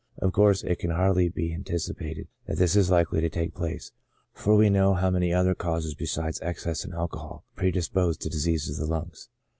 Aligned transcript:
Of 0.17 0.33
course 0.33 0.63
it 0.63 0.79
can 0.79 0.89
hardly 0.89 1.29
be 1.29 1.53
anticipated 1.53 2.27
that 2.47 2.57
this 2.57 2.75
is 2.75 2.89
likely 2.89 3.21
to 3.21 3.29
take 3.29 3.53
place, 3.53 3.91
for 4.33 4.55
we 4.55 4.67
know 4.67 4.95
how 4.95 5.11
many 5.11 5.31
other 5.31 5.53
causes 5.53 5.93
besides 5.93 6.41
excess 6.41 6.83
in 6.83 6.91
alcohol 6.91 7.45
predispose 7.55 8.17
to 8.21 8.27
diseases 8.29 8.79
of 8.79 8.87
the 8.87 8.91
lungs. 8.91 9.29